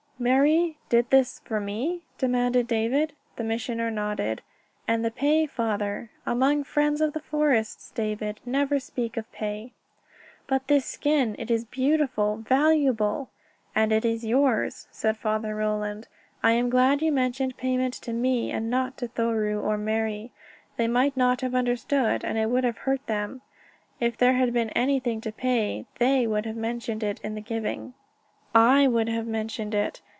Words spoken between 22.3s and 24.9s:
it would have hurt them. If there had been